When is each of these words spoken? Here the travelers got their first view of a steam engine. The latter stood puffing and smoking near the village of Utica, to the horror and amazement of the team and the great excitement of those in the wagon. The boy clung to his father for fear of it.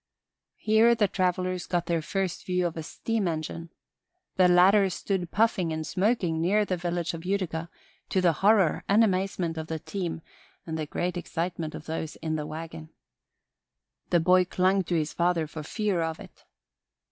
Here 0.57 0.95
the 0.95 1.07
travelers 1.07 1.67
got 1.67 1.85
their 1.85 2.01
first 2.01 2.43
view 2.47 2.65
of 2.65 2.75
a 2.75 2.81
steam 2.81 3.27
engine. 3.27 3.69
The 4.35 4.47
latter 4.47 4.89
stood 4.89 5.29
puffing 5.29 5.71
and 5.71 5.85
smoking 5.85 6.41
near 6.41 6.65
the 6.65 6.75
village 6.75 7.13
of 7.13 7.23
Utica, 7.23 7.69
to 8.09 8.19
the 8.19 8.33
horror 8.41 8.83
and 8.89 9.03
amazement 9.03 9.59
of 9.59 9.67
the 9.67 9.77
team 9.77 10.23
and 10.65 10.75
the 10.75 10.87
great 10.87 11.17
excitement 11.17 11.75
of 11.75 11.85
those 11.85 12.15
in 12.15 12.35
the 12.35 12.47
wagon. 12.47 12.89
The 14.09 14.19
boy 14.19 14.43
clung 14.45 14.83
to 14.85 14.95
his 14.95 15.13
father 15.13 15.45
for 15.45 15.61
fear 15.61 16.01
of 16.01 16.19
it. 16.19 16.45